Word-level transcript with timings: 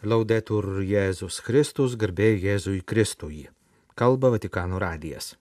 Laudetur 0.00 0.78
Jėzus 0.80 1.42
Kristus, 1.44 1.92
garbė 1.92 2.30
Jėzui 2.40 2.78
Kristui. 2.80 3.50
Kalba 3.92 4.30
Vatikano 4.32 4.78
radijas. 4.80 5.34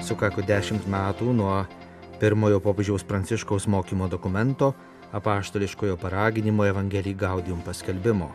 Sukako 0.00 0.46
dešimt 0.48 0.88
metų 0.88 1.34
nuo 1.36 1.58
pirmojo 2.16 2.62
popiežiaus 2.64 3.04
pranciškaus 3.04 3.68
mokymo 3.68 4.08
dokumento 4.08 4.72
apaštališkojo 5.12 6.00
paraginimo 6.00 6.64
Evangelijai 6.64 7.20
Gaudium 7.20 7.60
paskelbimo. 7.68 8.32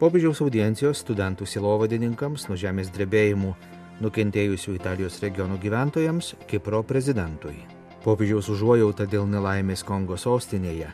Popiežiaus 0.00 0.40
audiencijos 0.40 1.04
studentų 1.04 1.44
silovadininkams 1.44 2.48
nuo 2.48 2.56
žemės 2.56 2.88
drebėjimų 2.88 3.52
nukentėjusių 4.00 4.80
Italijos 4.80 5.20
regionų 5.20 5.60
gyventojams 5.60 6.36
Kipro 6.48 6.80
prezidentui. 6.88 7.60
Popiežiaus 8.04 8.50
užuojauta 8.52 9.06
dėl 9.08 9.24
nelaimės 9.24 9.82
Kongo 9.86 10.18
sostinėje. 10.20 10.90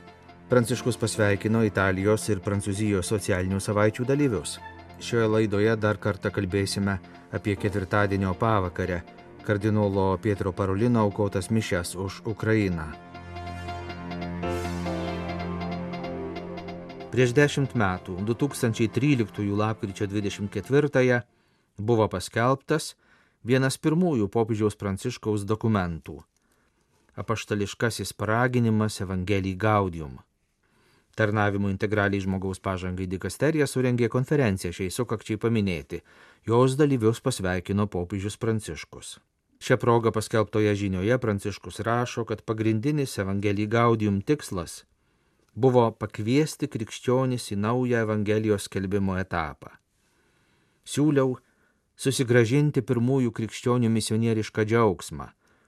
Pranciškus 0.50 0.98
pasveikino 0.98 1.64
Italijos 1.66 2.28
ir 2.30 2.42
Prancūzijos 2.42 3.10
socialinių 3.10 3.58
savaičių 3.62 4.06
dalyvius. 4.06 4.58
Šioje 5.02 5.26
laidoje 5.26 5.74
dar 5.76 5.98
kartą 5.98 6.30
kalbėsime 6.30 6.98
apie 7.34 7.56
ketvirtadienio 7.58 8.34
pavakarę 8.38 9.02
kardinolo 9.42 10.18
Pietro 10.22 10.52
Parolino 10.52 11.00
aukotas 11.00 11.50
mišes 11.50 11.96
už 11.98 12.22
Ukrainą. 12.24 12.86
Prieš 17.10 17.34
dešimt 17.34 17.74
metų, 17.74 18.20
2013 18.22 19.50
lapkričio 19.58 20.06
24-ąją, 20.06 21.18
buvo 21.78 22.06
paskelbtas 22.06 22.94
vienas 23.42 23.80
pirmųjų 23.82 24.28
popiežiaus 24.30 24.78
pranciškaus 24.78 25.42
dokumentų- 25.42 26.20
apaštališkasis 27.14 28.12
paraginimas 28.12 29.00
Evangelijai 29.00 29.56
Gaudium. 29.56 30.18
Tarnavimo 31.14 31.68
integraliai 31.68 32.22
žmogaus 32.22 32.62
pažangai 32.62 33.06
dikasterija 33.10 33.66
surengė 33.66 34.08
konferenciją 34.08 34.72
šiai 34.72 34.92
sukakčiai 34.94 35.40
paminėti. 35.42 36.00
Jos 36.46 36.76
dalyvius 36.80 37.20
pasveikino 37.20 37.86
popiežius 37.86 38.38
Pranciškus. 38.40 39.18
Šią 39.60 39.76
progą 39.76 40.12
paskelbtoje 40.16 40.72
žinioje 40.74 41.18
Pranciškus 41.20 41.82
rašo, 41.84 42.24
kad 42.24 42.42
pagrindinis 42.42 43.18
Evangelijai 43.18 43.68
Gaudium 43.68 44.22
tikslas 44.22 44.84
buvo 45.54 45.90
pakviesti 45.92 46.68
krikščionis 46.70 47.50
į 47.52 47.58
naują 47.58 48.00
Evangelijos 48.06 48.68
skelbimo 48.70 49.18
etapą. 49.20 49.74
Siūliau 50.86 51.36
susigražinti 52.00 52.80
pirmųjų 52.86 53.34
krikščionių 53.36 53.90
misionierišką 53.92 54.64
džiaugsmą, 54.64 55.26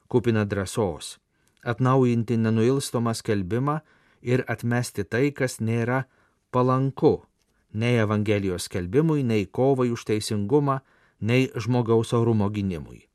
kupiną 0.08 0.46
drąsos, 0.48 1.18
atnaujinti 1.62 2.36
nenuilstomą 2.36 3.14
skelbimą 3.14 3.80
ir 4.22 4.44
atmesti 4.48 5.04
tai, 5.04 5.30
kas 5.30 5.60
nėra 5.60 6.04
palanku 6.50 7.22
nei 7.72 7.96
Evangelijos 7.98 8.68
skelbimui, 8.68 9.22
nei 9.22 9.46
kovai 9.46 9.90
už 9.90 10.04
teisingumą, 10.04 10.80
nei 11.20 11.48
žmogaus 11.56 12.12
orumo 12.12 12.50
gynimui. 12.50 13.06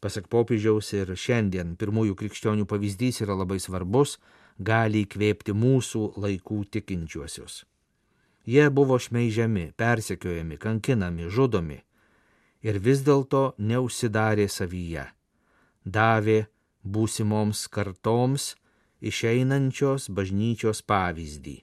Pasak 0.00 0.28
popiežiaus 0.30 0.92
ir 0.94 1.14
šiandien 1.16 1.74
pirmųjų 1.78 2.14
krikščionių 2.18 2.68
pavyzdys 2.70 3.22
yra 3.24 3.34
labai 3.34 3.58
svarbus, 3.58 4.18
gali 4.58 5.02
įkvėpti 5.06 5.54
mūsų 5.54 6.12
laikų 6.18 6.60
tikinčiuosius. 6.70 7.64
Jie 8.48 8.68
buvo 8.70 8.98
šmeižiami, 8.98 9.72
persekiojami, 9.76 10.56
kankinami, 10.56 11.26
žudomi 11.28 11.80
ir 12.62 12.78
vis 12.82 13.02
dėlto 13.06 13.54
neužsidarė 13.58 14.48
savyje. 14.48 15.04
Davė 15.84 16.46
būsimoms 16.84 17.66
kartoms 17.72 18.54
išeinančios 19.00 20.08
bažnyčios 20.10 20.82
pavyzdį. 20.82 21.62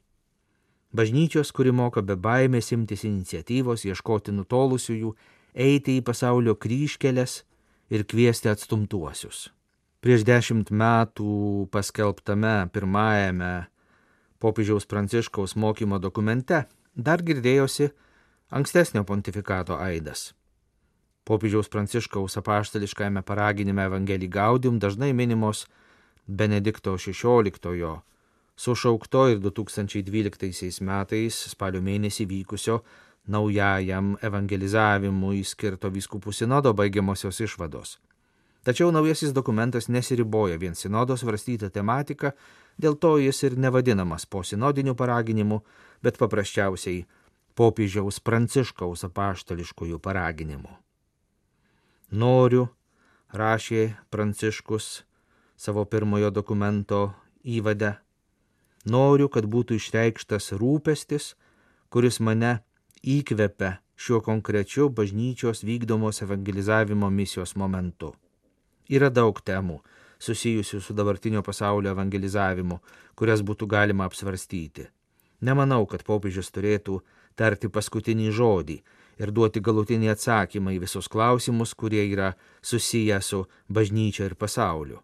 Bažnyčios, 0.95 1.51
kuri 1.51 1.73
moka 1.75 2.01
be 2.01 2.15
baimės 2.15 2.71
imtis 2.71 3.03
iniciatyvos, 3.03 3.83
ieškoti 3.83 4.31
nutolusiųjų, 4.31 5.11
eiti 5.55 5.97
į 5.99 6.05
pasaulio 6.07 6.55
kryškelės 6.55 7.41
ir 7.91 8.05
kviesti 8.07 8.51
atstumtuosius. 8.51 9.49
Prieš 9.99 10.23
dešimt 10.23 10.71
metų 10.71 11.67
paskelbtame 11.73 12.69
pirmajame 12.71 13.53
popiežiaus 14.39 14.85
pranciškaus 14.85 15.55
mokymo 15.59 15.99
dokumente 15.99 16.65
dar 16.95 17.23
girdėjosi 17.25 17.89
ankstesnio 18.55 19.03
pontifikato 19.03 19.79
aidas. 19.81 20.31
Popiežiaus 21.25 21.69
pranciškaus 21.73 22.37
apaštališkajame 22.37 23.21
paraginime 23.25 23.87
Evangelijai 23.89 24.29
Gaudium 24.29 24.79
dažnai 24.79 25.13
minimos 25.13 25.65
Benedikto 26.27 26.93
XVI 26.97 27.99
sušaukto 28.55 29.27
ir 29.29 29.39
2012 29.39 30.81
metais 30.81 31.39
spalio 31.51 31.81
mėnesį 31.83 32.25
vykusio 32.29 32.79
naujajam 33.27 34.15
evangelizavimui 34.23 35.43
skirto 35.43 35.89
vyskupų 35.91 36.33
sinodo 36.33 36.73
baigiamosios 36.73 37.41
išvados. 37.41 37.97
Tačiau 38.65 38.91
naujasis 38.91 39.33
dokumentas 39.33 39.89
nesiriboja 39.89 40.57
vien 40.57 40.75
sinodos 40.75 41.21
svarstytą 41.21 41.69
tematiką, 41.69 42.31
dėl 42.81 42.95
to 42.97 43.17
jis 43.21 43.43
ir 43.43 43.57
nevadinamas 43.57 44.25
po 44.25 44.41
sinodinių 44.43 44.95
paraginimų, 44.95 45.61
bet 46.01 46.17
paprasčiausiai 46.17 47.03
popiežiaus 47.55 48.19
pranciškaus 48.19 49.05
apaštališkųjų 49.09 49.99
paraginimų. 49.99 50.84
Noriu, 52.11 52.67
rašė 53.33 53.95
pranciškus 54.13 55.05
savo 55.57 55.85
pirmojo 55.85 56.29
dokumento 56.29 57.15
įvade, 57.41 57.95
noriu, 58.85 59.29
kad 59.29 59.47
būtų 59.49 59.79
išreikštas 59.79 60.53
rūpestis, 60.53 61.33
kuris 61.89 62.19
mane 62.19 62.61
įkvepia 63.01 63.79
šiuo 63.97 64.21
konkrečiu 64.21 64.89
bažnyčios 64.89 65.63
vykdomos 65.65 66.21
evangelizavimo 66.21 67.09
misijos 67.09 67.55
momentu. 67.55 68.13
Yra 68.85 69.09
daug 69.09 69.41
temų 69.41 69.81
susijusių 70.21 70.81
su 70.81 70.93
dabartinio 70.93 71.41
pasaulio 71.41 71.89
evangelizavimu, 71.95 72.79
kurias 73.15 73.41
būtų 73.41 73.65
galima 73.65 74.05
apsvarstyti. 74.05 74.85
Nemanau, 75.41 75.85
kad 75.89 76.05
popiežius 76.05 76.51
turėtų 76.53 77.01
tarti 77.35 77.67
paskutinį 77.67 78.29
žodį 78.31 78.77
ir 79.19 79.31
duoti 79.31 79.61
galutinį 79.63 80.11
atsakymą 80.13 80.75
į 80.75 80.81
visus 80.85 81.09
klausimus, 81.11 81.73
kurie 81.73 82.03
yra 82.11 82.33
susiję 82.61 83.21
su 83.21 83.45
bažnyčia 83.69 84.29
ir 84.29 84.35
pasauliu. 84.35 85.01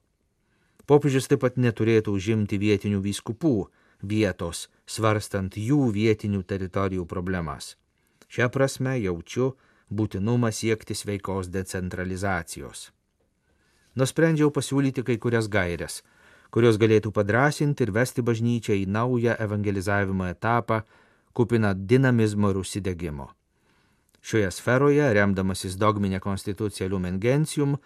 Popiežius 0.85 1.29
taip 1.31 1.43
pat 1.45 1.57
neturėtų 1.61 2.13
užimti 2.17 2.57
vietinių 2.59 2.99
vyskupų 3.03 3.55
vietos, 4.03 4.67
svarstant 4.85 5.55
jų 5.57 5.91
vietinių 5.95 6.43
teritorijų 6.43 7.05
problemas. 7.05 7.75
Šią 8.31 8.49
prasme 8.51 8.97
jaučiu 8.99 9.53
būtinumą 9.91 10.51
siekti 10.51 10.95
sveikos 10.95 11.51
decentralizacijos. 11.51 12.89
Nusprendžiau 13.95 14.51
pasiūlyti 14.55 15.03
kai 15.03 15.17
kurias 15.19 15.49
gairias, 15.51 15.99
kurios 16.51 16.79
galėtų 16.79 17.11
padrasinti 17.11 17.83
ir 17.83 17.91
vesti 17.95 18.23
bažnyčią 18.23 18.77
į 18.83 18.87
naują 18.87 19.35
evangelizavimo 19.45 20.29
etapą, 20.31 20.81
kupiną 21.35 21.73
dinamizmo 21.75 22.51
ir 22.51 22.61
užsidegimo. 22.63 23.27
Šioje 24.21 24.51
sferoje, 24.51 25.13
remdamasis 25.13 25.75
dogminę 25.75 26.19
konstituciją 26.19 26.89
Lumen 26.89 27.19
Gentium, 27.19 27.77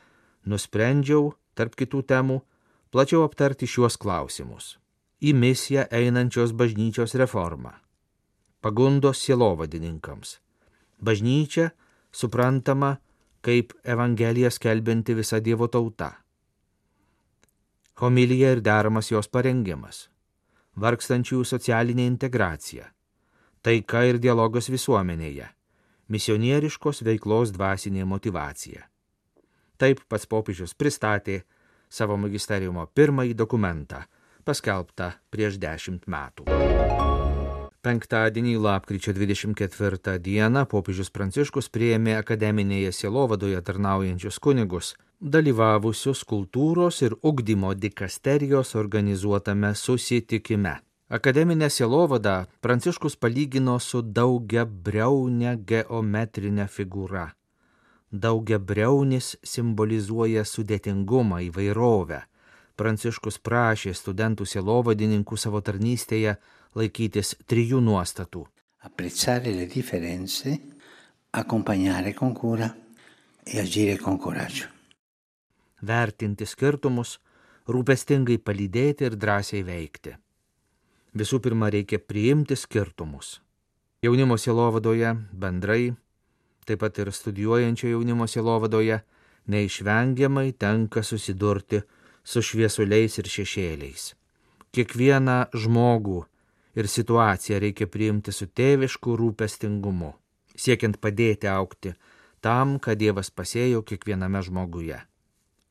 nusprendžiau, 0.45 1.31
tarp 1.55 1.77
kitų 1.79 2.03
temų, 2.03 2.41
plačiau 2.91 3.23
aptarti 3.23 3.67
šiuos 3.67 3.95
klausimus. 3.97 4.75
Į 5.23 5.31
misiją 5.31 5.87
einančios 5.95 6.51
bažnyčios 6.51 7.15
reformą. 7.15 7.71
Pagundos 8.61 9.23
sielovadininkams. 9.23 10.39
Bažnyčia 10.99 11.71
suprantama 12.11 12.97
kaip 13.45 13.73
Evangeliją 13.83 14.51
skelbianti 14.51 15.15
visa 15.15 15.39
Dievo 15.39 15.67
tauta. 15.71 16.11
Homilija 18.01 18.51
ir 18.51 18.61
deramas 18.61 19.11
jos 19.11 19.31
parengimas. 19.31 20.09
Varkstančiųjų 20.75 21.45
socialinė 21.47 22.09
integracija. 22.11 22.89
Taika 23.63 24.03
ir 24.03 24.19
dialogas 24.19 24.67
visuomenėje 24.67 25.54
misionieriškos 26.11 27.03
veiklos 27.05 27.53
dvasinė 27.55 28.05
motivacija. 28.05 28.85
Taip 29.77 30.01
pats 30.07 30.27
popiežius 30.31 30.73
pristatė 30.77 31.41
savo 31.89 32.17
magisteriumo 32.17 32.87
pirmąjį 32.95 33.35
dokumentą, 33.35 34.05
paskelbtą 34.45 35.11
prieš 35.33 35.59
dešimt 35.61 36.07
metų. 36.07 36.47
Penktadienį, 37.85 38.55
lapkričio 38.57 39.13
24 39.13 40.17
dieną, 40.17 40.63
popiežius 40.65 41.11
Pranciškus 41.13 41.69
prieėmė 41.69 42.15
akademinėje 42.17 42.93
sielovadoje 42.97 43.59
tarnaujančius 43.61 44.39
kunigus, 44.41 44.95
dalyvavusius 45.21 46.23
kultūros 46.25 47.03
ir 47.05 47.13
ugdymo 47.21 47.75
dikasterijos 47.77 48.73
organizuotame 48.81 49.75
susitikime. 49.77 50.79
Akademinę 51.09 51.69
sielovadą 51.69 52.45
Pranciškus 52.61 53.15
palygino 53.15 53.79
su 53.79 54.01
daugia 54.01 54.63
breunė 54.65 55.51
geometrinė 55.69 56.65
figūra. 56.65 57.27
Daugia 58.11 58.57
breunis 58.57 59.35
simbolizuoja 59.45 60.41
sudėtingumą, 60.41 61.43
įvairovę, 61.49 62.23
Pranciškus 62.75 63.37
prašė 63.37 63.93
studentų 63.93 64.49
sielovadininkų 64.49 65.37
savo 65.37 65.61
tarnystėje 65.61 66.35
laikytis 66.73 67.35
trijų 67.45 67.83
nuostatų. 67.85 68.41
Apprezzare 68.89 69.53
le 69.53 69.69
differenze, 69.69 70.57
accompagnare 71.31 72.13
con 72.13 72.33
cura 72.33 72.73
e 73.45 73.59
agire 73.61 73.97
con 74.01 74.17
coraggio. 74.17 74.73
Vertinti 75.85 76.49
skirtumus, 76.49 77.19
rūpestingai 77.69 78.41
palydėti 78.41 79.05
ir 79.05 79.21
drąsiai 79.21 79.61
veikti. 79.61 80.17
Visų 81.15 81.39
pirma, 81.39 81.69
reikia 81.71 81.99
priimti 81.99 82.57
skirtumus. 82.59 83.39
Jaunimo 84.03 84.35
sielovadoje 84.37 85.13
bendrai, 85.31 85.93
taip 86.67 86.81
pat 86.83 86.99
ir 86.99 87.11
studijuojančio 87.15 87.93
jaunimo 87.93 88.27
sielovadoje, 88.27 88.99
neišvengiamai 89.47 90.51
tenka 90.59 91.03
susidurti 91.03 91.81
su 92.23 92.41
šviesuliais 92.41 93.15
ir 93.21 93.29
šešėliais. 93.31 94.11
Kiekvieną 94.75 95.37
žmogų 95.55 96.19
ir 96.75 96.91
situaciją 96.91 97.61
reikia 97.63 97.87
priimti 97.87 98.33
su 98.35 98.49
tėvišku 98.51 99.15
rūpestingumu, 99.15 100.11
siekiant 100.51 100.99
padėti 100.99 101.47
aukti 101.47 101.93
tam, 102.43 102.75
kad 102.79 102.99
Dievas 102.99 103.31
pasėjo 103.31 103.85
kiekviename 103.87 104.41
žmoguje. 104.43 104.99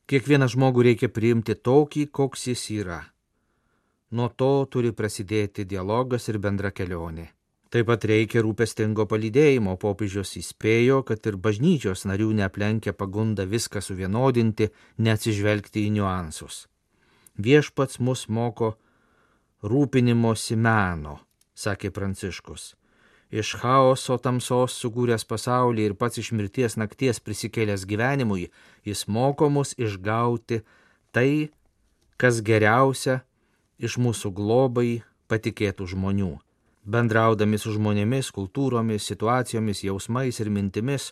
Kiekvieną 0.09 0.49
žmogų 0.51 0.89
reikia 0.89 1.09
priimti 1.09 1.55
tokį, 1.55 2.09
koks 2.09 2.49
jis 2.49 2.65
yra. 2.81 3.03
Nuo 4.15 4.29
to 4.41 4.51
turi 4.71 4.93
prasidėti 4.95 5.65
dialogas 5.67 6.29
ir 6.31 6.39
bendra 6.43 6.71
kelionė. 6.71 7.25
Taip 7.73 7.89
pat 7.89 8.05
reikia 8.07 8.43
rūpestingo 8.45 9.03
palydėjimo. 9.11 9.73
Popiežius 9.81 10.37
įspėjo, 10.39 11.01
kad 11.07 11.25
ir 11.27 11.35
bažnyčios 11.47 12.05
narių 12.07 12.29
neaplenkia 12.37 12.93
pagunda 12.95 13.43
viską 13.49 13.81
suvienodinti, 13.83 14.69
neatsižvelgti 15.03 15.83
į 15.89 15.91
niuansus. 15.97 16.61
Viešpats 17.35 17.99
mus 17.99 18.29
moko 18.31 18.77
rūpinimosi 19.65 20.55
meno, 20.55 21.19
sakė 21.51 21.91
Pranciškus 21.91 22.71
iš 23.35 23.55
chaoso 23.59 24.17
tamsos 24.21 24.75
sukūręs 24.79 25.25
pasaulį 25.27 25.89
ir 25.89 25.95
pats 25.99 26.19
iš 26.21 26.31
mirties 26.37 26.77
nakties 26.79 27.19
prisikėlęs 27.19 27.85
gyvenimui, 27.89 28.49
jis 28.85 29.05
moko 29.07 29.49
mus 29.49 29.73
išgauti 29.77 30.61
tai, 31.11 31.51
kas 32.17 32.41
geriausia 32.45 33.23
iš 33.79 33.97
mūsų 34.01 34.31
globai 34.35 35.03
patikėtų 35.31 35.87
žmonių. 35.95 36.33
Bendraudami 36.85 37.57
su 37.57 37.73
žmonėmis, 37.73 38.29
kultūromis, 38.31 39.07
situacijomis, 39.09 39.83
jausmais 39.87 40.39
ir 40.39 40.51
mintimis, 40.53 41.11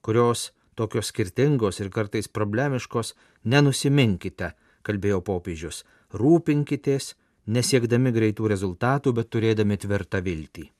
kurios 0.00 0.50
tokios 0.74 1.12
skirtingos 1.12 1.80
ir 1.80 1.90
kartais 1.92 2.28
problemiškos, 2.28 3.12
nenusiminkite, 3.44 4.54
kalbėjo 4.82 5.20
popiežius, 5.26 5.82
rūpinkitės, 6.16 7.12
nesiekdami 7.46 8.12
greitų 8.14 8.48
rezultatų, 8.54 9.12
bet 9.18 9.28
turėdami 9.28 9.76
tvirtą 9.76 10.22
viltį. 10.24 10.70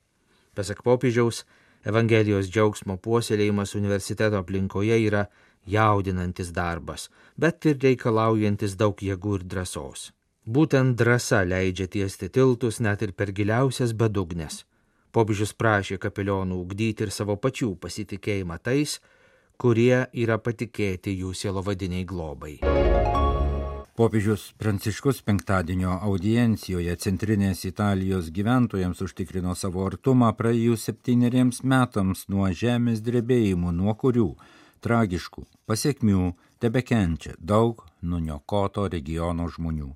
Pasak 0.57 0.83
popiežiaus, 0.87 1.45
Evangelijos 1.83 2.47
džiaugsmo 2.47 2.95
puoselėjimas 3.03 3.73
universiteto 3.75 4.39
aplinkoje 4.39 5.01
yra 5.03 5.25
jaudinantis 5.67 6.53
darbas, 6.55 7.09
bet 7.35 7.67
ir 7.67 7.81
reikalaujantis 7.83 8.77
daug 8.79 9.03
jėgų 9.03 9.41
ir 9.41 9.47
drąsos. 9.51 10.13
Būtent 10.43 10.97
drąsa 10.99 11.45
leidžia 11.47 11.87
tiesti 11.87 12.27
tiltus 12.29 12.81
net 12.83 13.03
ir 13.07 13.13
per 13.15 13.31
giliausias 13.31 13.93
bedugnes. 13.95 14.65
Popiežius 15.15 15.53
prašė 15.55 16.01
kapelionų 16.03 16.57
ugdyti 16.65 17.07
ir 17.07 17.13
savo 17.15 17.37
pačių 17.39 17.77
pasitikėjimą 17.79 18.57
tais, 18.59 18.97
kurie 19.55 20.09
yra 20.11 20.41
patikėti 20.43 21.15
jų 21.15 21.31
sielovadiniai 21.31 22.03
globai. 22.03 22.57
Popiežius 23.95 24.49
Pranciškus 24.59 25.23
penktadienio 25.23 25.95
audiencijoje 26.03 26.97
centrinės 26.97 27.63
Italijos 27.69 28.35
gyventojams 28.35 28.99
užtikrino 29.07 29.55
savo 29.55 29.87
artumą 29.87 30.33
praėjus 30.35 30.89
septyneriems 30.89 31.63
metams 31.63 32.27
nuo 32.27 32.51
žemės 32.51 32.99
drebėjimų, 33.07 33.71
nuo 33.71 33.95
kurių 33.95 34.33
tragiškų 34.83 35.47
pasiekmių 35.71 36.33
tebekenčia 36.59 37.39
daug 37.39 37.87
nuniokoto 38.03 38.91
regiono 38.91 39.47
žmonių. 39.47 39.93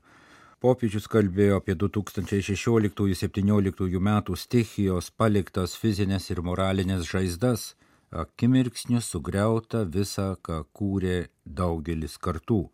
Popiežius 0.67 1.05
kalbėjo 1.07 1.61
apie 1.61 1.77
2016-2017 1.79 4.01
metų 4.07 4.35
stichijos 4.35 5.13
paliktas 5.15 5.77
fizinės 5.79 6.27
ir 6.33 6.41
moralinės 6.43 7.07
žaizdas, 7.07 7.79
akimirksniu 8.11 8.99
sugriauta 8.99 9.87
visą, 9.97 10.35
ką 10.43 10.67
kūrė 10.75 11.31
daugelis 11.61 12.19
kartų. 12.19 12.67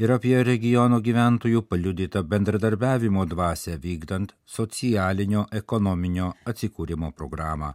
Ir 0.00 0.08
apie 0.14 0.40
regiono 0.40 1.02
gyventojų 1.04 1.68
paliudytą 1.68 2.24
bendradarbiavimo 2.32 3.28
dvasę 3.28 3.76
vykdant 3.82 4.32
socialinio 4.56 5.44
ekonominio 5.60 6.32
atsikūrimo 6.48 7.12
programą. 7.12 7.70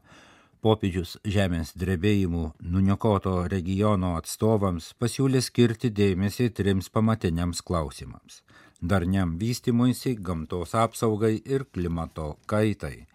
Popiežius 0.65 1.11
žemės 1.27 1.77
drebėjimų 1.77 2.45
nuniokoto 2.73 3.33
regiono 3.53 4.17
atstovams 4.17 4.97
pasiūlė 4.97 5.41
skirti 5.43 5.89
dėmesį 5.93 6.49
trims 6.57 6.89
pamatiniams 6.89 7.61
klausimams- 7.61 8.41
darniam 8.83 9.37
vystimuisi, 9.39 10.15
gamtos 10.19 10.75
apsaugai 10.75 11.37
ir 11.45 11.63
klimato 11.71 12.35
kaitai. 12.45 13.07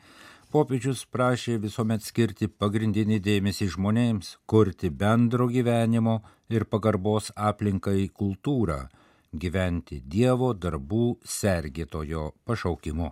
Popiežius 0.49 1.03
prašė 1.13 1.59
visuomet 1.61 2.01
skirti 2.01 2.49
pagrindinį 2.49 3.19
dėmesį 3.21 3.69
žmonėms, 3.75 4.39
kurti 4.49 4.89
bendro 4.89 5.45
gyvenimo 5.53 6.23
ir 6.49 6.65
pagarbos 6.65 7.29
aplinkai 7.37 8.09
kultūrą, 8.09 8.87
gyventi 9.37 10.01
Dievo 10.01 10.55
darbų 10.57 11.19
sergėtojo 11.21 12.31
pašaukimu. 12.49 13.11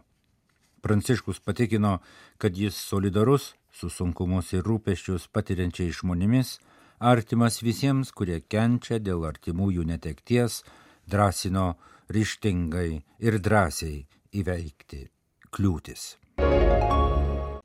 Pranciškus 0.81 1.43
patikino, 1.45 1.99
kad 2.39 2.57
jis 2.57 2.79
solidarus 2.81 3.53
su 3.77 3.91
sunkumus 3.93 4.55
ir 4.57 4.65
rūpeščius 4.65 5.29
patiriančiais 5.29 6.01
žmonėmis, 6.01 6.55
artimas 7.01 7.61
visiems, 7.61 8.15
kurie 8.17 8.41
kenčia 8.41 8.97
dėl 8.97 9.27
artimųjų 9.29 9.85
netekties, 9.93 10.63
drąsino 11.05 11.75
ryštingai 12.13 13.01
ir 13.23 13.39
drąsiai 13.43 14.05
įveikti 14.37 15.07
kliūtis. 15.55 16.15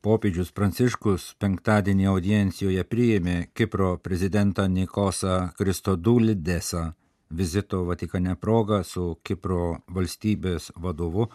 Popiežius 0.01 0.49
Pranciškus 0.57 1.35
penktadienį 1.41 2.07
audiencijoje 2.09 2.83
priėmė 2.89 3.35
Kipro 3.53 3.97
prezidentą 4.01 4.65
Nikosą 4.65 5.51
Kristodulidesą 5.59 6.87
vizito 7.29 7.83
Vatikane 7.85 8.35
proga 8.35 8.81
su 8.83 9.19
Kipro 9.23 9.77
valstybės 9.93 10.71
vadovu 10.75 11.27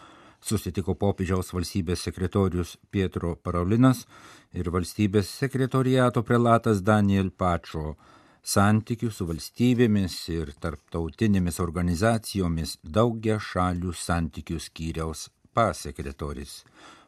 susitiko 0.43 0.95
popiežiaus 0.95 1.53
valstybės 1.53 2.03
sekretorius 2.07 2.75
Pietro 2.91 3.35
Paraulinas 3.35 4.05
ir 4.53 4.69
valstybės 4.73 5.31
sekretoriato 5.41 6.23
prelatas 6.23 6.83
Daniel 6.83 7.31
Pačo. 7.31 7.95
Santykių 8.43 9.09
su 9.11 9.25
valstybėmis 9.27 10.15
ir 10.33 10.53
tarptautinėmis 10.61 11.59
organizacijomis 11.63 12.77
daugia 12.83 13.39
šalių 13.39 13.93
santykių 13.93 14.59
skyriaus 14.61 15.27
pasekretorius. 15.53 16.63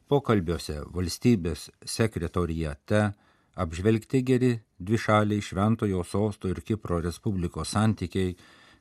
Pokalbiuose 0.09 0.81
valstybės 0.89 1.69
sekretorijate 1.85 3.03
apžvelgti 3.59 4.23
geri 4.25 4.53
dvišaliai 4.79 5.43
Šventojo 5.43 6.03
sosto 6.03 6.49
ir 6.49 6.61
Kipro 6.65 6.99
Respublikos 7.03 7.75
santykiai 7.75 8.35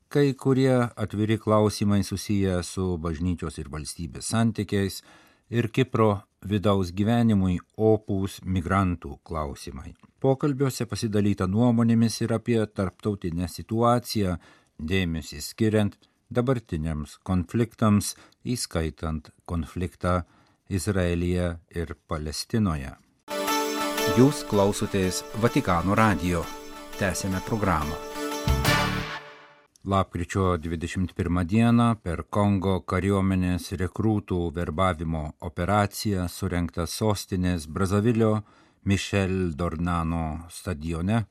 kai 0.08 0.32
kurie 0.34 0.88
atviri 0.96 1.36
klausimai 1.38 2.02
susiję 2.02 2.62
su 2.62 2.96
bažnyčios 2.96 3.58
ir 3.60 3.68
valstybės 3.68 4.30
santykiais 4.32 5.02
ir 5.50 5.68
Kipro 5.72 6.10
vidaus 6.46 6.92
gyvenimui 6.94 7.58
opūs 7.76 8.38
migrantų 8.44 9.18
klausimai. 9.26 9.94
Pokalbiuose 10.20 10.86
pasidalyta 10.90 11.46
nuomonėmis 11.46 12.20
ir 12.24 12.34
apie 12.36 12.58
tarptautinę 12.66 13.48
situaciją, 13.50 14.36
dėmesį 14.78 15.42
skiriant 15.42 15.98
dabartiniams 16.30 17.18
konfliktams, 17.24 18.14
įskaitant 18.44 19.30
konfliktą 19.48 20.22
Izraelyje 20.68 21.54
ir 21.74 21.94
Palestinoje. 22.06 22.92
Jūs 24.18 24.44
klausotės 24.48 25.22
Vatikano 25.42 25.96
radio. 25.96 26.44
Tęsėme 26.98 27.40
programą. 27.46 28.07
Lapkričio 29.84 30.56
21 30.56 31.44
dieną 31.46 31.94
per 32.02 32.24
Kongo 32.30 32.80
kariuomenės 32.82 33.72
rekrūtų 33.78 34.52
verbavimo 34.56 35.32
operaciją 35.40 36.28
surinkta 36.28 36.86
sostinės 36.86 37.68
Brazavilio 37.70 38.42
Mišel 38.84 39.54
Dornano 39.54 40.46
stadione 40.50 41.26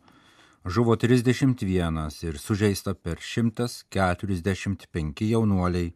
žuvo 0.66 0.96
31 0.96 2.24
ir 2.24 2.38
sužeista 2.39 2.94
per 2.94 3.18
145 3.20 5.27
jaunuoliai, 5.27 5.94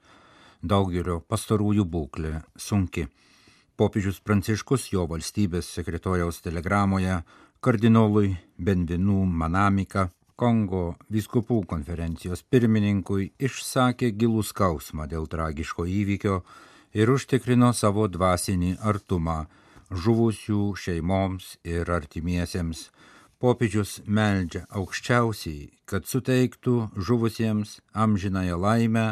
daugelio 0.61 1.21
pastarųjų 1.21 1.85
būklė 1.85 2.41
sunki. 2.57 3.07
Popiežius 3.75 4.19
Pranciškus 4.19 4.91
jo 4.91 5.07
valstybės 5.07 5.65
sekretoriaus 5.71 6.41
telegramoje 6.41 7.23
kardinolui 7.61 8.37
Benvinu 8.57 9.25
Manamika 9.25 10.09
Kongo 10.41 10.95
vyskupų 11.13 11.59
konferencijos 11.69 12.39
pirmininkui 12.49 13.27
išsakė 13.45 14.07
gilų 14.17 14.41
skausmą 14.49 15.05
dėl 15.11 15.27
tragiško 15.29 15.85
įvykio 15.85 16.39
ir 16.97 17.11
užtikrino 17.13 17.69
savo 17.77 18.07
dvasinį 18.09 18.71
artumą 18.91 19.35
žuvusių 19.93 20.63
šeimoms 20.81 21.51
ir 21.61 21.91
artimiesiems. 21.93 22.87
Popiežius 23.37 23.99
meldžia 24.05 24.63
aukščiausiai, 24.81 25.69
kad 25.85 26.09
suteiktų 26.09 26.89
žuvusiems 26.97 27.77
amžinąją 27.93 28.57
laimę, 28.65 29.05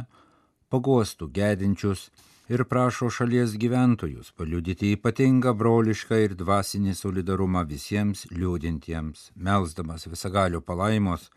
pagostų 0.74 1.30
gedinčius 1.38 2.08
ir 2.50 2.64
prašo 2.66 3.10
šalies 3.14 3.54
gyventojus 3.62 4.32
paliudyti 4.38 4.96
ypatingą 4.96 5.54
brolišką 5.54 6.18
ir 6.26 6.34
dvasinį 6.40 6.96
solidarumą 6.98 7.62
visiems 7.70 8.26
liūdintiems. 8.34 9.30
Melsdamas 9.36 10.08
visagalio 10.10 10.62
palaimos, 10.62 11.30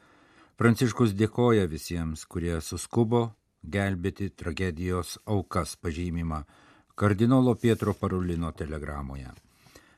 Pranciškus 0.57 1.15
dėkoja 1.17 1.65
visiems, 1.67 2.27
kurie 2.29 2.59
suskubo 2.61 3.23
gelbėti 3.75 4.29
tragedijos 4.31 5.17
aukas 5.27 5.73
pažymimą 5.77 6.43
kardinolo 6.95 7.55
Pietro 7.57 7.95
Parulino 7.99 8.53
telegramoje. 8.53 9.33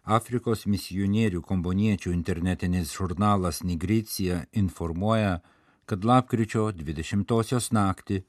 Afrikos 0.05 0.63
misionierių 0.71 1.43
komboniečių 1.43 2.13
internetinis 2.15 2.95
žurnalas 2.95 3.63
Nigricija 3.65 4.45
informuoja, 4.53 5.41
kad 5.85 6.05
lapkričio 6.05 6.71
20-osios 6.73 7.71
naktį 7.73 8.23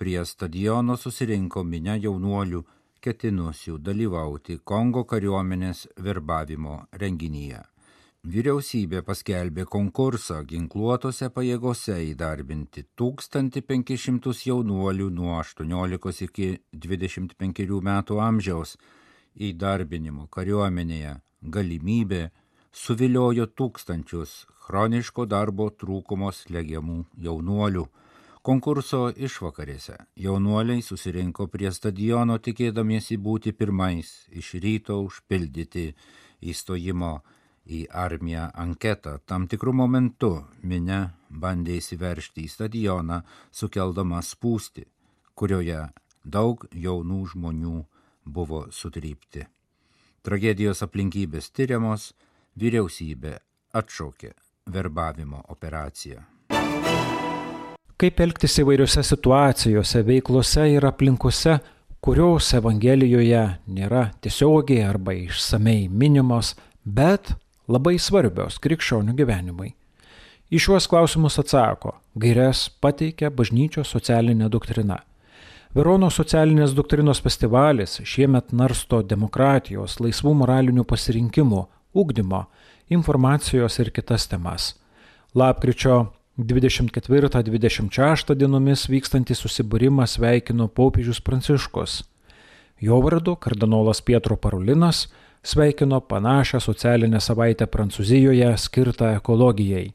Prie 0.00 0.22
stadiono 0.24 0.94
susirinko 0.96 1.60
minia 1.68 1.92
jaunuolių 2.00 2.60
ketinusių 3.04 3.74
dalyvauti 3.84 4.54
Kongo 4.64 5.02
kariuomenės 5.10 5.82
verbavimo 6.06 6.76
renginyje. 7.02 7.60
Vyriausybė 8.32 9.02
paskelbė 9.04 9.66
konkursą 9.74 10.38
ginkluotose 10.48 11.28
pajėgose 11.36 11.98
įdarbinti 12.14 12.86
1500 13.02 14.34
jaunuolių 14.48 15.10
nuo 15.20 15.36
18 15.42 16.24
iki 16.30 16.48
25 16.88 17.80
metų 17.92 18.24
amžiaus 18.30 18.76
įdarbinimo 19.50 20.30
kariuomenėje 20.32 21.14
galimybė 21.58 22.24
suviliojo 22.72 23.50
tūkstančius 23.52 24.46
chroniško 24.64 25.28
darbo 25.36 25.68
trūkumos 25.84 26.46
legiamų 26.56 27.02
jaunuolių 27.28 27.90
Konkurso 28.40 29.10
išvakarėse 29.12 29.98
jaunuoliai 30.16 30.80
susirinko 30.80 31.44
prie 31.52 31.68
stadiono 31.76 32.38
tikėdamiesi 32.40 33.18
būti 33.20 33.52
pirmais 33.52 34.12
iš 34.32 34.54
ryto 34.64 34.96
užpildyti 35.04 35.90
įstojimo 36.52 37.10
į 37.68 37.82
armiją 38.04 38.46
anketą. 38.64 39.18
Tam 39.28 39.44
tikrų 39.44 39.74
momentų 39.82 40.32
minė 40.64 41.02
bandė 41.28 41.76
įsiveršti 41.82 42.46
į 42.46 42.54
stadioną, 42.54 43.20
sukeldama 43.52 44.22
spūsti, 44.24 44.86
kurioje 45.36 45.84
daug 46.24 46.64
jaunų 46.72 47.20
žmonių 47.34 47.76
buvo 48.24 48.64
sutrypti. 48.72 49.44
Tragedijos 50.24 50.80
aplinkybės 50.88 51.52
tyriamos, 51.52 52.14
vyriausybė 52.56 53.36
atšaukė 53.76 54.32
verbavimo 54.72 55.44
operaciją 55.52 56.24
kaip 58.00 58.20
elgtis 58.24 58.56
įvairiose 58.62 59.02
situacijose, 59.04 60.00
veiklose 60.06 60.64
ir 60.72 60.86
aplinkose, 60.88 61.58
kurios 62.00 62.48
Evangelijoje 62.56 63.42
nėra 63.68 64.06
tiesiogiai 64.24 64.86
arba 64.88 65.12
išsamei 65.18 65.84
minimos, 65.92 66.54
bet 66.84 67.34
labai 67.68 67.98
svarbios 68.00 68.56
krikščionių 68.64 69.12
gyvenimui. 69.18 69.74
Į 70.50 70.62
šiuos 70.64 70.88
klausimus 70.90 71.36
atsako, 71.42 71.92
gairias 72.18 72.64
pateikia 72.82 73.28
bažnyčios 73.30 73.92
socialinė 73.92 74.48
doktrina. 74.50 75.02
Verono 75.76 76.08
socialinės 76.10 76.72
doktrinos 76.74 77.20
festivalis 77.22 78.00
šiemet 78.02 78.50
narsto 78.56 79.02
demokratijos, 79.06 80.00
laisvų 80.00 80.32
moralinių 80.40 80.86
pasirinkimų, 80.88 81.60
ugdymo, 81.94 82.46
informacijos 82.90 83.78
ir 83.78 83.92
kitas 83.94 84.26
temas. 84.32 84.72
Lapkričio 85.38 86.08
24-26 86.38 88.34
dienomis 88.38 88.88
vykstantį 88.88 89.34
susibūrimą 89.34 90.06
sveikino 90.06 90.68
popiežius 90.68 91.20
Pranciškus. 91.20 92.02
Jo 92.80 93.00
vardu 93.04 93.36
kardinolas 93.36 94.00
Pietro 94.00 94.36
Parulinas 94.36 95.08
sveikino 95.42 96.00
panašią 96.00 96.60
socialinę 96.60 97.20
savaitę 97.20 97.66
Prancūzijoje 97.66 98.56
skirtą 98.56 99.16
ekologijai. 99.16 99.92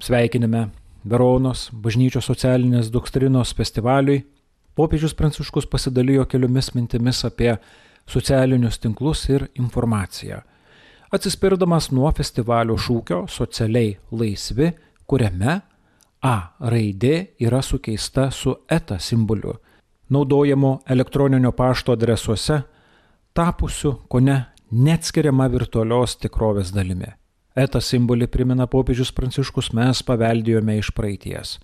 Sveikinime 0.00 0.70
Veronos 1.04 1.70
bažnyčios 1.72 2.24
socialinės 2.28 2.90
doktrinos 2.90 3.54
festivaliui 3.56 4.24
popiežius 4.74 5.14
Pranciškus 5.14 5.66
pasidalijo 5.66 6.24
keliomis 6.24 6.74
mintimis 6.74 7.24
apie 7.24 7.56
socialinius 8.08 8.78
tinklus 8.78 9.28
ir 9.28 9.46
informaciją. 9.54 10.40
Atsispirdamas 11.10 11.90
nuo 11.90 12.10
festivalio 12.14 12.76
šūkio 12.78 13.24
socialiai 13.28 13.96
laisvi, 14.14 14.70
kuriame 15.10 15.60
A 16.20 16.52
raidė 16.60 17.30
yra 17.40 17.62
sukeista 17.64 18.26
su 18.30 18.52
eta 18.68 18.98
simboliu, 19.00 19.54
naudojamu 20.12 20.80
elektroninio 20.86 21.52
pašto 21.56 21.94
adresuose, 21.96 22.58
tapusiu 23.32 23.94
ko 24.08 24.20
ne 24.20 24.36
neatskiriama 24.70 25.46
virtualios 25.48 26.18
tikrovės 26.20 26.74
dalimi. 26.76 27.08
Eta 27.56 27.80
simbolį 27.80 28.28
primena 28.28 28.68
popiežius 28.68 29.14
Pranciškus 29.16 29.72
mes 29.72 30.04
paveldėjome 30.04 30.76
iš 30.82 30.92
praeities. 30.92 31.56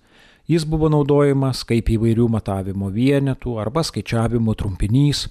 Jis 0.49 0.65
buvo 0.65 0.89
naudojamas 0.89 1.61
kaip 1.67 1.93
įvairių 1.93 2.25
matavimo 2.33 2.89
vienetų 2.89 3.59
arba 3.61 3.85
skaičiavimo 3.85 4.57
trumpinys, 4.57 5.27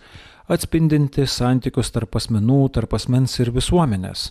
atspindinti 0.46 1.26
santykius 1.26 1.90
tarp 1.90 2.14
asmenų, 2.20 2.62
tarp 2.78 2.94
asmens 2.94 3.40
ir 3.42 3.50
visuomenės 3.50 4.30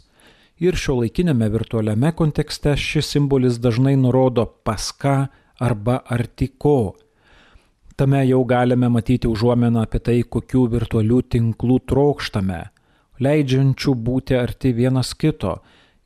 ir 0.59 0.77
šio 0.79 0.99
laikinėme 1.01 1.49
virtualiame 1.51 2.11
kontekste 2.15 2.75
šis 2.79 3.09
simbolis 3.15 3.59
dažnai 3.63 3.95
nurodo 3.99 4.45
pas 4.63 4.91
ką 4.91 5.15
arba 5.59 5.99
arti 6.11 6.47
ko. 6.57 6.95
Tame 7.95 8.25
jau 8.27 8.43
galime 8.43 8.89
matyti 8.91 9.27
užuomeną 9.27 9.85
apie 9.85 9.99
tai, 10.03 10.17
kokių 10.23 10.65
virtualių 10.73 11.21
tinklų 11.31 11.79
trokštame, 11.87 12.61
leidžiančių 13.23 13.93
būti 14.07 14.35
arti 14.35 14.73
vienas 14.75 15.13
kito 15.15 15.61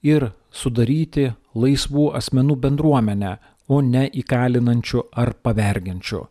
ir 0.05 0.29
sudaryti 0.53 1.31
laisvų 1.55 2.11
asmenų 2.17 2.59
bendruomenę, 2.61 3.37
o 3.69 3.81
ne 3.85 4.07
įkalinančių 4.21 5.01
ar 5.21 5.33
pavergiančių. 5.45 6.21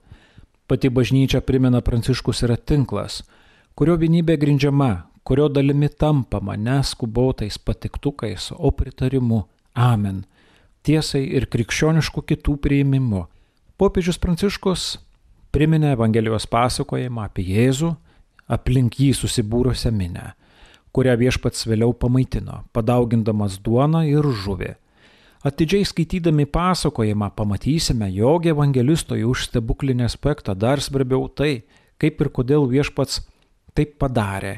Pati 0.67 0.91
bažnyčia 0.91 1.41
primena 1.41 1.81
Pranciškus 1.81 2.43
yra 2.47 2.57
tinklas, 2.59 3.23
kurio 3.79 3.95
vienybė 3.99 4.37
grindžiama 4.43 4.91
kurio 5.29 5.49
dalimi 5.49 5.89
tampama 5.89 6.57
neskubotais 6.57 7.59
patiktukais, 7.59 8.49
o 8.57 8.71
pritarimu 8.71 9.43
Amen, 9.77 10.23
tiesai 10.83 11.21
ir 11.37 11.45
krikščioniškų 11.53 12.23
kitų 12.31 12.55
priimimu. 12.65 13.27
Popiežius 13.77 14.17
Pranciškus 14.23 14.85
priminė 15.53 15.91
Evangelijos 15.93 16.47
pasakojimą 16.49 17.27
apie 17.29 17.45
Jėzų, 17.45 17.91
aplink 18.49 18.97
jį 18.97 19.11
susibūrusią 19.19 19.93
minę, 19.93 20.31
kurią 20.97 21.19
viešpats 21.21 21.69
vėliau 21.69 21.93
pamaitino, 21.93 22.63
padaugindamas 22.73 23.59
duoną 23.61 24.07
ir 24.09 24.25
žuvį. 24.45 24.71
Atidžiai 25.45 25.85
skaitydami 25.91 26.47
pasakojimą 26.49 27.29
pamatysime, 27.37 28.09
jog 28.17 28.49
evangelistoje 28.49 29.29
už 29.29 29.45
stebuklinį 29.51 30.09
aspektą 30.09 30.57
dar 30.57 30.81
svarbiau 30.81 31.29
tai, 31.29 31.69
kaip 32.01 32.25
ir 32.25 32.33
kodėl 32.33 32.65
viešpats 32.73 33.21
taip 33.77 33.99
padarė 34.01 34.57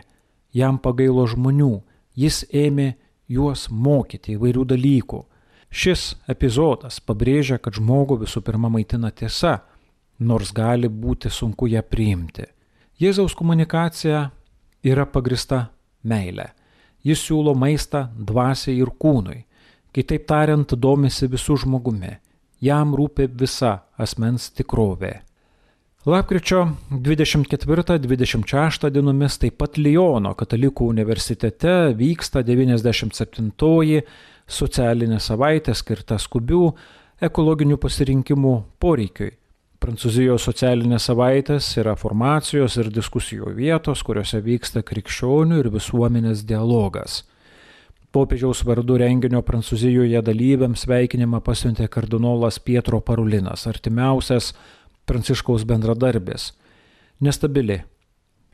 jam 0.52 0.78
pagailo 0.78 1.26
žmonių, 1.26 1.80
jis 2.16 2.44
ėmė 2.52 2.94
juos 3.30 3.68
mokyti 3.70 4.36
įvairių 4.36 4.64
dalykų. 4.74 5.24
Šis 5.70 6.16
epizodas 6.28 6.98
pabrėžia, 7.00 7.60
kad 7.62 7.78
žmogų 7.78 8.24
visų 8.24 8.42
pirma 8.42 8.70
maitina 8.72 9.12
tiesa, 9.14 9.60
nors 10.18 10.50
gali 10.52 10.90
būti 10.90 11.30
sunku 11.30 11.68
ją 11.70 11.82
priimti. 11.86 12.48
Jėzaus 13.00 13.36
komunikacija 13.38 14.26
yra 14.82 15.06
pagrista 15.06 15.68
meilė. 16.02 16.50
Jis 17.06 17.22
siūlo 17.24 17.54
maistą 17.56 18.08
dvasiai 18.12 18.76
ir 18.82 18.90
kūnui. 19.00 19.44
Kitaip 19.94 20.26
tariant, 20.28 20.74
domisi 20.76 21.30
visų 21.30 21.62
žmogumi. 21.64 22.18
Jam 22.60 22.92
rūpi 22.94 23.30
visa 23.40 23.78
asmens 23.96 24.50
tikrovė. 24.52 25.22
Lapkričio 26.06 26.68
24-26 26.90 28.90
dienomis 28.90 29.34
taip 29.36 29.58
pat 29.60 29.76
Lyono 29.76 30.30
katalikų 30.32 30.86
universitete 30.88 31.92
vyksta 31.92 32.40
97-oji 32.40 34.00
socialinė 34.48 35.18
savaitė 35.20 35.74
skirta 35.76 36.16
skubių 36.16 36.70
ekologinių 37.20 37.76
pasirinkimų 37.84 38.54
poreikiui. 38.80 39.34
Prancūzijos 39.80 40.48
socialinės 40.48 41.10
savaitės 41.10 41.68
yra 41.76 41.92
formacijos 42.00 42.80
ir 42.80 42.88
diskusijų 42.88 43.52
vietos, 43.60 44.00
kuriuose 44.00 44.40
vyksta 44.40 44.80
krikščionių 44.80 45.60
ir 45.60 45.68
visuomenės 45.76 46.48
dialogas. 46.48 47.26
Popiežiaus 48.10 48.64
vardu 48.64 48.96
renginio 48.98 49.44
Prancūzijoje 49.44 50.24
dalyviams 50.24 50.80
sveikinimą 50.82 51.44
pasiuntė 51.44 51.92
kardinolas 51.92 52.56
Pietro 52.58 53.04
Parulinas, 53.04 53.68
artimiausias 53.68 54.54
Pranciškaus 55.10 55.66
bendradarbis. 55.66 56.52
Nestabili, 57.26 57.80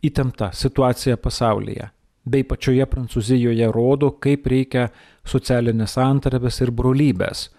įtempta 0.08 0.50
situacija 0.56 1.20
pasaulyje 1.20 1.90
bei 2.26 2.42
pačioje 2.42 2.86
Prancūzijoje 2.90 3.68
rodo, 3.74 4.10
kaip 4.22 4.48
reikia 4.50 4.88
socialinės 5.26 5.94
antarvės 6.02 6.58
ir 6.64 6.72
brolybės. 6.74 7.50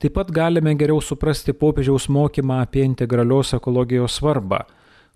Taip 0.00 0.14
pat 0.16 0.30
galime 0.32 0.74
geriau 0.80 1.00
suprasti 1.04 1.52
popiežiaus 1.56 2.08
mokymą 2.12 2.60
apie 2.64 2.84
integralios 2.84 3.54
ekologijos 3.56 4.18
svarbą. 4.20 4.62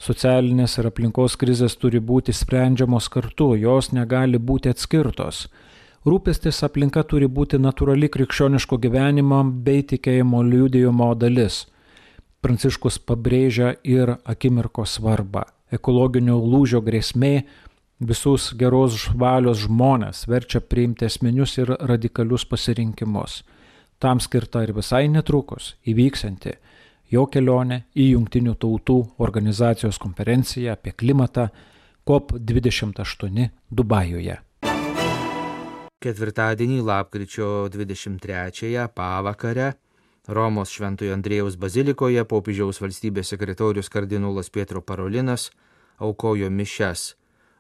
Socialinės 0.01 0.79
ir 0.81 0.89
aplinkos 0.91 1.37
krizės 1.41 1.77
turi 1.81 2.01
būti 2.01 2.35
sprendžiamos 2.35 3.09
kartu, 3.13 3.55
jos 3.57 3.93
negali 3.93 4.41
būti 4.41 4.73
atskirtos. 4.73 5.47
Rūpestis 6.05 6.59
aplinka 6.67 7.05
turi 7.09 7.29
būti 7.29 7.61
natūrali 7.61 8.11
krikščioniško 8.13 8.77
gyvenimo 8.81 9.39
bei 9.65 9.85
tikėjimo 9.89 10.43
liūdėjimo 10.45 11.15
dalis. 11.17 11.65
Pranciškus 12.45 12.99
pabrėžia 13.01 13.71
ir 13.89 14.19
akimirkos 14.29 14.99
svarbą. 14.99 15.47
Ekologinio 15.73 16.35
lūžio 16.37 16.83
grėsmė 16.85 17.47
visus 18.05 18.51
geros 18.61 19.07
valios 19.17 19.63
žmonės 19.63 20.27
verčia 20.29 20.61
priimti 20.61 21.07
esminius 21.09 21.57
ir 21.57 21.73
radikalius 21.73 22.45
pasirinkimus. 22.45 23.39
Tam 23.97 24.21
skirta 24.21 24.61
ir 24.67 24.75
visai 24.77 25.07
netrukus 25.09 25.71
įvyksianti 25.89 26.53
jo 27.15 27.25
kelionė 27.33 27.87
į 27.97 28.11
Junktinių 28.11 28.59
tautų 28.61 28.99
organizacijos 29.25 29.97
konferenciją 30.03 30.75
apie 30.77 30.93
klimatą 30.93 31.47
COP28 32.05 33.49
Dubajuje. 33.73 34.37
Ketvirtadienį 36.05 36.83
lapkričio 36.85 37.71
23-ąją 37.73 38.85
pavakarę 38.93 39.71
Romos 40.27 40.71
Šventojo 40.73 41.13
Andrėjaus 41.13 41.59
bazilikoje 41.61 42.23
popiežiaus 42.25 42.81
valstybės 42.81 43.35
sekretorius 43.35 43.91
kardinolas 43.93 44.49
Pietro 44.49 44.81
Parolinas 44.81 45.51
aukojo 46.01 46.49
mišes 46.51 47.11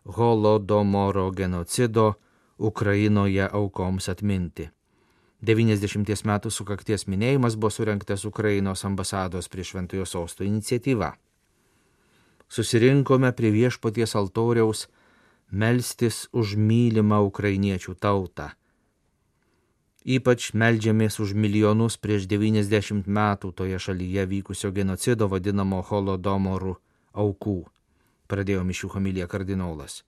holodomoro 0.04 1.30
genocido 1.30 2.14
Ukrainoje 2.56 3.44
aukoms 3.52 4.08
atminti. 4.08 4.70
90 5.44 6.24
metų 6.24 6.50
sukakties 6.50 7.04
minėjimas 7.04 7.58
buvo 7.60 7.68
surinktas 7.70 8.24
Ukrainos 8.24 8.84
ambasados 8.88 9.50
prie 9.52 9.64
Šventojo 9.64 10.06
Sosto 10.08 10.44
iniciatyva. 10.44 11.12
Susirinkome 12.48 13.32
prie 13.36 13.52
viešpaties 13.52 14.16
altoriaus 14.16 14.86
melstis 15.52 16.28
už 16.32 16.56
mylimą 16.56 17.20
ukrainiečių 17.28 17.94
tautą. 18.00 18.54
Ypač 20.04 20.50
meldžiamės 20.52 21.16
už 21.24 21.32
milijonus 21.32 21.94
prieš 21.96 22.26
90 22.28 23.06
metų 23.08 23.52
toje 23.56 23.78
šalyje 23.80 24.26
vykusio 24.28 24.68
genocido 24.68 25.30
vadinamo 25.32 25.78
holodomorų 25.80 26.74
aukų 27.16 27.62
pradėjo 28.28 28.64
mišių 28.68 28.90
homilija 28.94 29.26
kardinolas. 29.32 30.02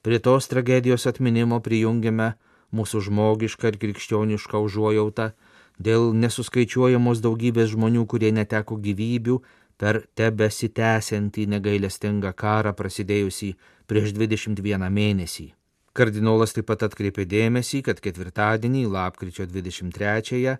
Prie 0.00 0.16
tos 0.20 0.48
tragedijos 0.48 1.04
atminimo 1.10 1.58
prijungiame 1.60 2.34
mūsų 2.72 3.02
žmogišką 3.08 3.72
ir 3.72 3.78
krikščionišką 3.82 4.60
užuojautą 4.64 5.30
dėl 5.76 6.12
nesuskaičiuojamos 6.22 7.20
daugybės 7.24 7.74
žmonių, 7.74 8.06
kurie 8.08 8.30
neteko 8.32 8.78
gyvybių 8.80 9.36
per 9.76 10.04
tebesitęsiantį 10.16 11.46
negailestingą 11.56 12.32
karą 12.32 12.72
prasidėjusį 12.78 13.52
prieš 13.90 14.16
21 14.16 14.88
mėnesį. 14.88 15.50
Kardinolas 15.94 16.56
taip 16.56 16.66
pat 16.66 16.82
atkreipė 16.88 17.22
dėmesį, 17.30 17.84
kad 17.86 18.00
ketvirtadienį, 18.02 18.88
lapkričio 18.90 19.46
23-ąją, 19.46 20.56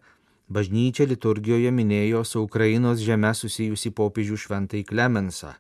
bažnyčia 0.46 1.08
liturgijoje 1.10 1.74
minėjo 1.74 2.22
su 2.22 2.44
Ukrainos 2.46 3.02
žemė 3.02 3.34
susijusi 3.34 3.90
popiežių 3.90 4.38
šventai 4.46 4.84
Klemensą 4.86 5.56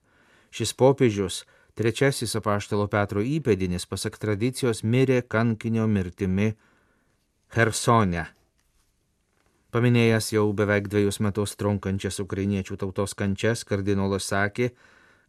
Šis 0.54 0.70
popiežius, 0.78 1.40
trečiasis 1.74 2.36
apaštalo 2.38 2.86
Petro 2.86 3.18
įpėdinis, 3.26 3.88
pasak 3.90 4.20
tradicijos, 4.22 4.84
mirė 4.86 5.24
kankinio 5.26 5.88
mirtimi 5.90 6.52
Hersone. 7.56 8.22
Paminėjęs 9.74 10.28
jau 10.36 10.44
beveik 10.54 10.86
dviejus 10.92 11.18
metus 11.26 11.56
trunkančias 11.58 12.20
ukrainiečių 12.22 12.78
tautos 12.84 13.16
kančias, 13.18 13.64
kardinolas 13.66 14.30
sakė, 14.30 14.70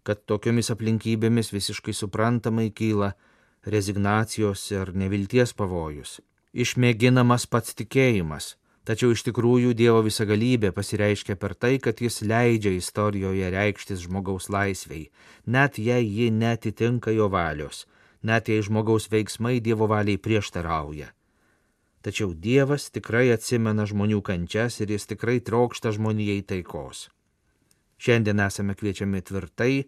kad 0.06 0.22
tokiomis 0.30 0.70
aplinkybėmis 0.76 1.50
visiškai 1.56 1.98
suprantamai 1.98 2.68
kyla 2.70 3.16
rezignacijos 3.66 4.70
ir 4.72 4.94
nevilties 4.94 5.54
pavojus. 5.54 6.20
Išmėginamas 6.54 7.48
pats 7.52 7.76
tikėjimas, 7.76 8.54
Tačiau 8.86 9.16
iš 9.16 9.24
tikrųjų 9.26 9.74
Dievo 9.74 10.04
visagalybė 10.06 10.70
pasireiškia 10.70 11.36
per 11.42 11.56
tai, 11.58 11.80
kad 11.82 11.98
jis 12.06 12.22
leidžia 12.22 12.76
istorijoje 12.78 13.48
reikštis 13.50 14.04
žmogaus 14.06 14.46
laisviai, 14.54 15.08
net 15.50 15.80
jei 15.82 16.06
ji 16.06 16.28
netitinka 16.30 17.10
jo 17.16 17.26
valios, 17.34 17.88
net 18.22 18.52
jei 18.54 18.62
žmogaus 18.62 19.10
veiksmai 19.10 19.58
Dievo 19.58 19.90
valiai 19.90 20.22
prieštarauja. 20.22 21.10
Tačiau 22.06 22.38
Dievas 22.38 22.92
tikrai 22.94 23.32
atsimena 23.34 23.88
žmonių 23.90 24.22
kančias 24.22 24.78
ir 24.86 24.94
jis 24.94 25.10
tikrai 25.10 25.40
trokšta 25.42 25.90
žmonijai 25.98 26.46
taikos. 26.46 27.08
Šiandien 27.98 28.44
esame 28.46 28.78
kviečiami 28.78 29.26
tvirtai, 29.26 29.88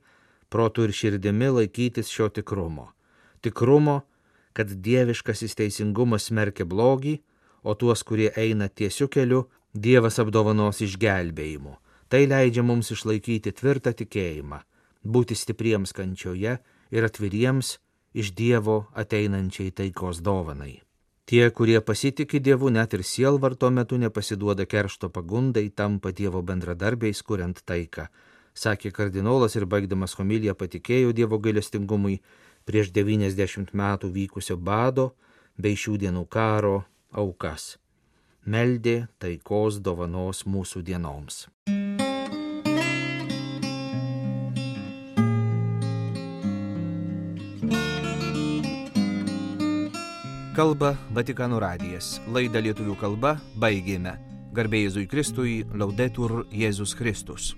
protų 0.50 0.90
ir 0.90 0.98
širdimi 0.98 1.54
laikytis 1.54 2.10
šio 2.10 2.32
tikrumo. 2.34 2.97
Tikrumo, 3.48 4.02
kad 4.54 4.72
dieviškasis 4.84 5.56
teisingumas 5.56 6.28
smerkia 6.28 6.66
blogį, 6.68 7.18
o 7.64 7.76
tuos, 7.80 8.04
kurie 8.04 8.32
eina 8.36 8.68
tiesiu 8.68 9.08
keliu, 9.08 9.48
Dievas 9.78 10.16
apdovanos 10.18 10.80
išgelbėjimu. 10.82 11.76
Tai 12.10 12.22
leidžia 12.32 12.64
mums 12.66 12.90
išlaikyti 12.96 13.52
tvirtą 13.54 13.92
tikėjimą, 14.00 14.62
būti 15.04 15.36
stipriems 15.38 15.94
kančioje 15.94 16.56
ir 16.96 17.08
atviriems 17.08 17.76
iš 18.18 18.32
Dievo 18.34 18.78
ateinančiai 18.98 19.74
taikos 19.76 20.24
dovanai. 20.26 20.80
Tie, 21.28 21.44
kurie 21.52 21.82
pasitikė 21.84 22.40
Dievu, 22.40 22.72
net 22.72 22.96
ir 22.96 23.04
sielvarto 23.04 23.70
metu 23.70 24.00
nepasiduoda 24.00 24.66
keršto 24.66 25.12
pagundai, 25.12 25.68
tampa 25.70 26.14
Dievo 26.16 26.42
bendradarbiais, 26.42 27.22
kuriant 27.22 27.60
taiką, 27.68 28.08
sakė 28.56 28.94
kardinolas 28.96 29.60
ir 29.60 29.68
baigdamas 29.68 30.16
homiliją 30.18 30.56
patikėjo 30.56 31.12
Dievo 31.14 31.38
gailestingumui 31.44 32.22
prieš 32.68 32.92
90 32.92 33.72
metų 33.72 34.12
vykusio 34.12 34.58
bado 34.60 35.14
bei 35.58 35.80
šių 35.80 35.98
dienų 36.04 36.26
karo 36.30 36.84
aukas. 37.12 37.78
Meldė 38.48 39.08
taikos 39.20 39.80
dovanos 39.84 40.44
mūsų 40.48 40.84
dienoms. 40.88 41.48
Kalba 50.58 50.96
Vatikano 51.14 51.60
radijas. 51.62 52.16
Laidą 52.34 52.64
lietuvių 52.66 52.96
kalba 52.98 53.36
baigėme. 53.62 54.16
Garbėjai 54.58 54.88
Jėzui 54.88 55.06
Kristui, 55.12 55.60
laudetur 55.78 56.48
Jėzus 56.50 56.96
Kristus. 56.98 57.52